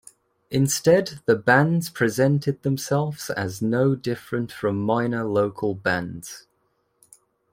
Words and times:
Instead 0.49 1.21
the 1.27 1.35
bands 1.35 1.87
presented 1.91 2.63
themselves 2.63 3.29
as 3.29 3.61
no 3.61 3.93
different 3.93 4.51
from 4.51 4.81
minor 4.81 5.23
local 5.23 5.75
bands. 5.75 6.47